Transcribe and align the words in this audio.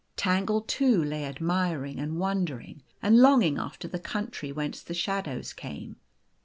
Tangle, 0.15 0.61
too, 0.61 1.03
lay 1.03 1.25
admiring, 1.27 1.99
and 1.99 2.17
wondering, 2.17 2.81
and 3.03 3.19
longing 3.19 3.59
after 3.59 3.87
the 3.87 3.99
country 3.99 4.51
whence 4.51 4.81
the 4.81 4.95
shadows 4.95 5.53
came. 5.53 5.95